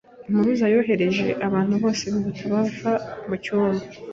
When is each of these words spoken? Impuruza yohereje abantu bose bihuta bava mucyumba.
Impuruza 0.29 0.65
yohereje 0.75 1.27
abantu 1.47 1.73
bose 1.83 2.03
bihuta 2.13 2.43
bava 2.53 2.91
mucyumba. 3.27 3.83